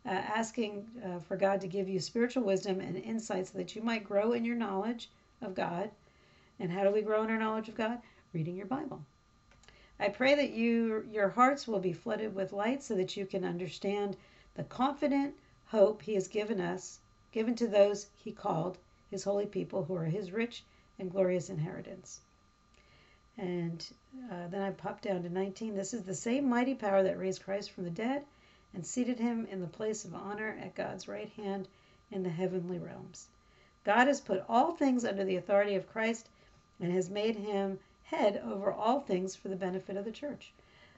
uh, 0.07 0.11
asking 0.11 0.87
uh, 1.05 1.19
for 1.19 1.37
God 1.37 1.61
to 1.61 1.67
give 1.67 1.89
you 1.89 1.99
spiritual 2.01 2.45
wisdom 2.45 2.81
and 2.81 2.97
insight 2.97 3.49
so 3.49 3.59
that 3.59 3.75
you 3.75 3.83
might 3.83 4.05
grow 4.05 4.33
in 4.33 4.45
your 4.45 4.57
knowledge 4.57 5.11
of 5.43 5.55
God. 5.55 5.91
And 6.61 6.71
how 6.71 6.85
do 6.85 6.91
we 6.91 7.03
grow 7.03 7.23
in 7.25 7.31
our 7.31 7.39
knowledge 7.39 7.69
of 7.69 7.75
God? 7.77 7.99
Reading 8.33 8.57
your 8.57 8.67
Bible. 8.67 9.03
I 10.01 10.09
pray 10.09 10.35
that 10.37 10.53
you 10.53 11.05
your 11.11 11.29
hearts 11.29 11.67
will 11.67 11.81
be 11.81 11.93
flooded 11.93 12.35
with 12.35 12.53
light 12.53 12.83
so 12.83 12.95
that 12.95 13.17
you 13.17 13.27
can 13.27 13.45
understand 13.45 14.17
the 14.55 14.65
confident 14.65 15.35
hope 15.67 16.03
he 16.03 16.15
has 16.15 16.29
given 16.29 16.61
us, 16.61 17.01
given 17.33 17.55
to 17.57 17.67
those 17.67 18.07
he 18.17 18.33
called, 18.33 18.79
his 19.11 19.25
holy 19.25 19.47
people 19.47 19.85
who 19.85 19.97
are 19.97 20.05
his 20.05 20.31
rich 20.31 20.63
and 20.99 21.11
glorious 21.11 21.51
inheritance. 21.51 22.21
And 23.37 23.87
uh, 24.31 24.49
then 24.49 24.63
I 24.63 24.71
pop 24.71 25.01
down 25.01 25.23
to 25.23 25.29
19. 25.29 25.75
This 25.75 25.95
is 25.95 26.03
the 26.03 26.15
same 26.15 26.49
mighty 26.49 26.75
power 26.75 27.03
that 27.03 27.19
raised 27.19 27.45
Christ 27.45 27.71
from 27.71 27.85
the 27.85 27.91
dead 27.91 28.25
and 28.75 28.87
seated 28.87 29.19
him 29.19 29.47
in 29.47 29.61
the 29.61 29.67
place 29.67 30.05
of 30.05 30.15
honor 30.15 30.59
at 30.61 30.75
God's 30.75 31.09
right 31.09 31.31
hand 31.31 31.69
in 32.11 32.23
the 32.23 32.31
heavenly 32.31 32.79
realms. 32.79 33.29
God 33.85 34.07
has 34.07 34.21
put 34.21 34.45
all 34.49 34.73
things 34.73 35.05
under 35.05 35.25
the 35.25 35.37
authority 35.37 35.75
of 35.75 35.89
Christ 35.89 36.29
and 36.81 36.93
has 36.93 37.11
made 37.11 37.37
him 37.37 37.79
head 38.11 38.43
over 38.47 38.73
all 38.73 39.01
things 39.01 39.37
for 39.37 39.49
the 39.49 39.57
benefit 39.57 39.97
of 39.97 40.05
the 40.05 40.11
church. 40.11 40.53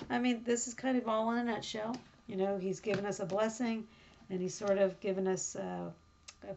I 0.09 0.19
mean, 0.19 0.43
this 0.45 0.69
is 0.69 0.75
kind 0.75 0.97
of 0.97 1.09
all 1.09 1.33
in 1.33 1.39
a 1.39 1.45
nutshell. 1.45 1.97
You 2.27 2.37
know, 2.37 2.57
he's 2.57 2.81
given 2.81 3.05
us 3.05 3.21
a 3.21 3.27
blessing 3.27 3.87
and 4.31 4.41
he's 4.41 4.55
sort 4.55 4.79
of 4.79 4.99
given 5.01 5.27
us 5.27 5.57
uh, 5.57 5.91
a 6.49 6.55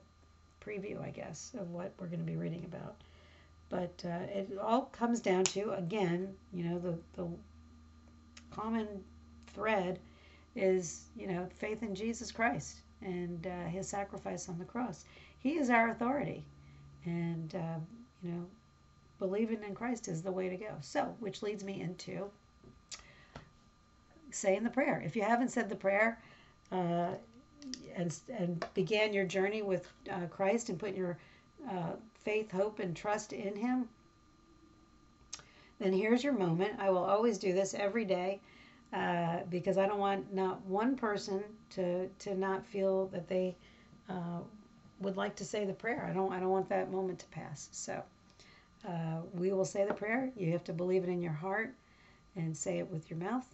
preview, 0.64 1.04
I 1.04 1.10
guess, 1.10 1.52
of 1.60 1.72
what 1.72 1.92
we're 2.00 2.08
going 2.08 2.20
to 2.20 2.32
be 2.32 2.38
reading 2.38 2.66
about. 2.66 2.96
But 3.70 4.04
uh, 4.06 4.26
it 4.32 4.58
all 4.62 4.84
comes 4.84 5.20
down 5.20 5.46
to, 5.46 5.72
again, 5.74 6.36
you 6.54 6.64
know, 6.66 6.78
the, 6.78 6.96
the 7.16 7.28
common 8.52 8.88
thread 9.56 10.00
is, 10.56 11.02
you 11.18 11.28
know, 11.28 11.48
faith 11.58 11.82
in 11.82 11.96
Jesus 11.96 12.32
Christ 12.32 12.78
and 13.02 13.48
uh, 13.48 13.68
his 13.70 13.88
sacrifice 13.88 14.48
on 14.48 14.60
the 14.60 14.66
cross. 14.66 15.06
He 15.40 15.58
is 15.58 15.72
our 15.72 15.90
authority. 15.90 16.44
And, 17.06 17.54
uh, 17.56 17.80
you 18.24 18.32
know, 18.32 18.46
believing 19.24 19.64
in 19.64 19.74
Christ 19.74 20.10
is 20.10 20.22
the 20.22 20.34
way 20.34 20.50
to 20.50 20.58
go. 20.58 20.74
So, 20.82 21.16
which 21.22 21.42
leads 21.42 21.64
me 21.64 21.80
into 21.80 22.30
saying 24.32 24.66
the 24.66 24.70
prayer. 24.70 25.02
If 25.06 25.16
you 25.16 25.22
haven't 25.22 25.48
said 25.50 25.70
the 25.70 25.78
prayer, 25.78 26.20
uh, 26.74 27.12
and, 27.96 28.14
and 28.38 28.66
began 28.74 29.14
your 29.14 29.24
journey 29.24 29.62
with 29.62 29.88
uh, 30.12 30.26
Christ 30.26 30.68
and 30.68 30.78
put 30.78 30.94
your 30.94 31.18
uh, 31.72 31.94
faith, 32.26 32.52
hope, 32.52 32.80
and 32.80 32.94
trust 32.94 33.32
in 33.32 33.56
Him, 33.56 33.88
then 35.80 35.94
here's 35.94 36.22
your 36.22 36.34
moment. 36.34 36.74
I 36.78 36.90
will 36.90 37.06
always 37.06 37.38
do 37.38 37.54
this 37.54 37.74
every 37.74 38.04
day 38.04 38.42
uh, 38.92 39.38
because 39.50 39.78
I 39.78 39.88
don't 39.88 40.00
want 40.00 40.34
not 40.34 40.62
one 40.66 40.98
person 40.98 41.46
to 41.76 42.10
to 42.10 42.36
not 42.36 42.66
feel 42.66 43.08
that 43.08 43.30
they 43.30 43.56
uh, 44.10 44.42
would 45.00 45.16
like 45.16 45.38
to 45.38 45.46
say 45.46 45.64
the 45.64 45.74
prayer. 45.74 46.06
I 46.10 46.14
don't 46.14 46.34
I 46.34 46.42
don't 46.42 46.50
want 46.50 46.68
that 46.68 46.92
moment 46.92 47.20
to 47.20 47.26
pass. 47.28 47.70
So 47.72 48.04
uh, 48.88 49.22
we 49.34 49.52
will 49.52 49.66
say 49.66 49.86
the 49.86 49.94
prayer. 49.94 50.30
You 50.36 50.52
have 50.52 50.64
to 50.66 50.74
believe 50.74 51.04
it 51.04 51.10
in 51.10 51.22
your 51.22 51.34
heart 51.34 51.74
and 52.36 52.56
say 52.56 52.80
it 52.80 52.90
with 52.90 53.10
your 53.10 53.20
mouth 53.20 53.46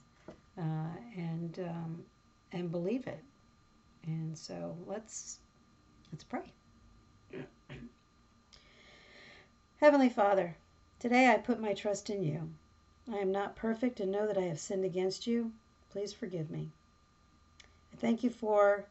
uh, 0.58 0.92
and 1.16 1.60
um, 1.60 2.04
and 2.52 2.72
believe 2.72 3.08
it. 3.08 3.24
And 4.06 4.38
so 4.38 4.76
let's 4.86 5.40
let's 6.12 6.24
pray. 6.24 6.52
Heavenly 9.80 10.10
Father, 10.10 10.56
today 11.00 11.30
I 11.30 11.38
put 11.38 11.62
my 11.62 11.74
trust 11.74 12.10
in 12.10 12.24
you. 12.24 12.50
I 13.12 13.18
am 13.18 13.32
not 13.32 13.56
perfect 13.56 14.00
and 14.00 14.12
know 14.12 14.28
that 14.28 14.38
I 14.38 14.44
have 14.44 14.60
sinned 14.60 14.86
against 14.86 15.26
you. 15.26 15.52
Please 15.92 16.14
forgive 16.14 16.52
me. 16.52 16.70
I 17.94 17.96
thank 17.98 18.24
you 18.24 18.30
for 18.30 18.86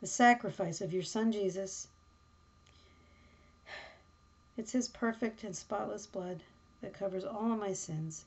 the 0.00 0.06
sacrifice 0.06 0.80
of 0.80 0.92
your 0.92 1.02
Son 1.02 1.30
Jesus. 1.30 1.88
It's 4.60 4.72
his 4.72 4.88
perfect 4.88 5.42
and 5.42 5.56
spotless 5.56 6.06
blood 6.06 6.42
that 6.82 6.92
covers 6.92 7.24
all 7.24 7.50
of 7.50 7.58
my 7.58 7.72
sins, 7.72 8.26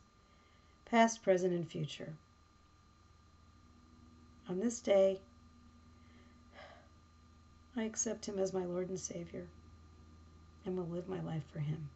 past, 0.84 1.22
present, 1.22 1.54
and 1.54 1.70
future. 1.70 2.12
On 4.50 4.60
this 4.60 4.80
day, 4.80 5.20
I 7.78 7.84
accept 7.84 8.26
him 8.26 8.40
as 8.40 8.52
my 8.52 8.66
Lord 8.66 8.90
and 8.90 9.00
Savior 9.00 9.46
and 10.66 10.76
will 10.76 10.88
live 10.88 11.08
my 11.08 11.22
life 11.22 11.44
for 11.54 11.60
him. 11.60 11.88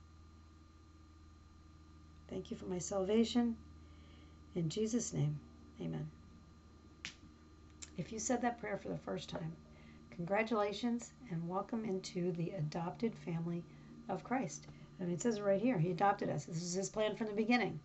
Thank 2.30 2.52
you 2.52 2.58
for 2.58 2.66
my 2.66 2.78
salvation. 2.78 3.58
In 4.54 4.70
Jesus' 4.70 5.14
name, 5.14 5.40
amen. 5.82 6.12
If 7.98 8.12
you 8.12 8.20
said 8.20 8.44
that 8.44 8.62
prayer 8.62 8.78
for 8.78 8.90
the 8.90 9.00
first 9.00 9.30
time, 9.30 9.54
congratulations 10.12 11.10
and 11.32 11.50
welcome 11.50 11.84
into 11.86 12.32
the 12.34 12.52
adopted 12.52 13.16
family 13.16 13.64
of 14.10 14.24
Christ. 14.24 14.68
Mean, 15.00 15.12
it 15.12 15.22
says 15.22 15.38
it 15.38 15.44
right 15.44 15.62
here. 15.62 15.78
He 15.78 15.92
adopted 15.92 16.30
us. 16.30 16.46
This 16.46 16.62
is 16.64 16.74
his 16.74 16.90
plan 16.90 17.16
from 17.16 17.28
the 17.28 17.34
beginning. 17.34 17.80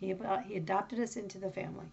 He, 0.00 0.14
he 0.46 0.56
adopted 0.56 1.00
us 1.00 1.16
into 1.16 1.38
the 1.38 1.50
family. 1.50 1.86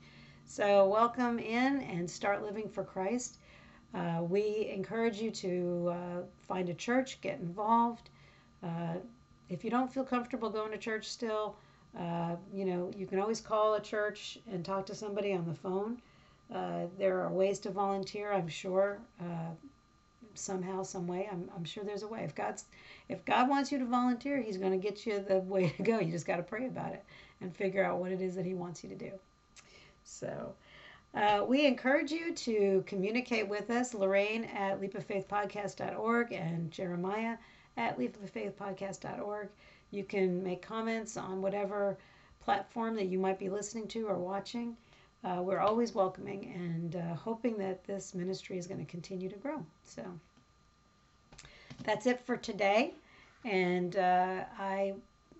So, 0.45 0.87
welcome 0.87 1.39
in 1.39 1.81
and 1.81 2.09
start 2.09 2.43
living 2.43 2.69
for 2.69 2.83
Christ. 2.83 3.37
Uh, 3.93 4.21
we 4.21 4.69
encourage 4.73 5.21
you 5.21 5.31
to 5.31 5.89
uh, 5.91 6.21
find 6.47 6.69
a 6.69 6.73
church, 6.73 7.21
get 7.21 7.39
involved. 7.39 8.09
Uh, 8.61 8.95
if 9.49 9.63
you 9.63 9.69
don't 9.69 9.91
feel 9.91 10.03
comfortable 10.03 10.49
going 10.49 10.71
to 10.71 10.77
church 10.77 11.07
still, 11.07 11.55
uh, 11.97 12.35
you 12.53 12.65
know, 12.65 12.91
you 12.97 13.05
can 13.05 13.19
always 13.19 13.39
call 13.39 13.75
a 13.75 13.81
church 13.81 14.37
and 14.51 14.65
talk 14.65 14.85
to 14.87 14.95
somebody 14.95 15.33
on 15.33 15.45
the 15.45 15.53
phone. 15.53 16.01
Uh, 16.53 16.85
there 16.97 17.21
are 17.21 17.31
ways 17.31 17.59
to 17.59 17.71
volunteer, 17.71 18.31
I'm 18.31 18.47
sure, 18.47 18.99
uh, 19.19 19.51
somehow, 20.37 20.83
some 20.83 21.07
way. 21.07 21.27
I'm, 21.31 21.49
I'm 21.55 21.63
sure 21.63 21.83
there's 21.83 22.03
a 22.03 22.07
way. 22.07 22.23
If 22.23 22.35
God's, 22.35 22.65
if 23.09 23.23
God 23.25 23.49
wants 23.49 23.71
you 23.71 23.79
to 23.79 23.85
volunteer, 23.85 24.41
He's 24.41 24.57
going 24.57 24.71
to 24.71 24.77
get 24.77 25.05
you 25.05 25.23
the 25.27 25.39
way 25.39 25.69
to 25.69 25.83
go. 25.83 25.99
You 25.99 26.11
just 26.11 26.27
got 26.27 26.37
to 26.37 26.43
pray 26.43 26.67
about 26.67 26.93
it 26.93 27.03
and 27.41 27.55
figure 27.55 27.83
out 27.83 27.99
what 27.99 28.11
it 28.11 28.21
is 28.21 28.35
that 28.35 28.45
He 28.45 28.53
wants 28.53 28.83
you 28.83 28.89
to 28.89 28.95
do. 28.95 29.11
So, 30.03 30.53
uh, 31.15 31.45
we 31.47 31.65
encourage 31.65 32.11
you 32.11 32.33
to 32.33 32.83
communicate 32.85 33.47
with 33.47 33.69
us, 33.69 33.93
Lorraine 33.93 34.45
at 34.45 34.81
leapoffaithpodcast.org 34.81 36.33
and 36.33 36.69
Jeremiah 36.71 37.37
at 37.77 37.97
leapoffaithpodcast.org. 37.97 39.49
You 39.91 40.03
can 40.03 40.43
make 40.43 40.61
comments 40.61 41.15
on 41.15 41.41
whatever 41.41 41.97
platform 42.41 42.95
that 42.95 43.05
you 43.05 43.17
might 43.17 43.39
be 43.39 43.49
listening 43.49 43.87
to 43.89 44.07
or 44.07 44.17
watching. 44.17 44.75
Uh, 45.23 45.41
we're 45.41 45.59
always 45.59 45.95
welcoming 45.95 46.53
and 46.55 46.95
uh, 46.95 47.15
hoping 47.15 47.57
that 47.57 47.83
this 47.85 48.13
ministry 48.13 48.57
is 48.57 48.67
going 48.67 48.83
to 48.83 48.91
continue 48.91 49.29
to 49.29 49.37
grow. 49.37 49.65
So 49.83 50.03
that's 51.83 52.05
it 52.05 52.19
for 52.25 52.37
today. 52.37 52.93
And 53.43 53.95
uh, 53.95 54.43
I 54.59 54.93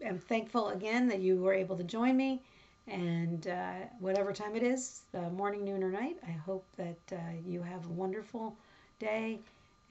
am 0.03 0.17
thankful 0.17 0.69
again 0.69 1.07
that 1.07 1.19
you 1.19 1.38
were 1.38 1.53
able 1.53 1.75
to 1.77 1.83
join 1.83 2.17
me. 2.17 2.41
And 2.88 3.47
uh, 3.47 3.73
whatever 3.99 4.31
time 4.31 4.55
it 4.55 4.61
is, 4.61 5.01
morning, 5.33 5.65
noon, 5.65 5.83
or 5.83 5.89
night, 5.89 6.17
I 6.27 6.31
hope 6.31 6.65
that 6.77 6.97
uh, 7.11 7.17
you 7.43 7.63
have 7.63 7.83
a 7.85 7.89
wonderful 7.89 8.55
day 8.99 9.39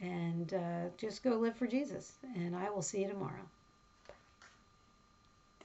and 0.01 0.55
uh, 0.55 0.89
just 0.97 1.25
go 1.25 1.31
live 1.31 1.57
for 1.57 1.67
Jesus. 1.67 2.13
And 2.37 2.55
I 2.55 2.71
will 2.71 2.83
see 2.83 3.03
you 3.03 3.09
tomorrow. 3.09 3.49